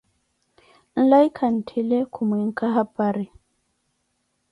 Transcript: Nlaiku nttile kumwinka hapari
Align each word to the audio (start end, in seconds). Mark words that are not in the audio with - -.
Nlaiku 0.99 1.45
nttile 1.55 1.99
kumwinka 2.13 2.65
hapari 2.75 3.27